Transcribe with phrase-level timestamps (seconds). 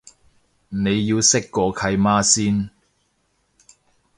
[0.69, 2.71] 你要識個契媽先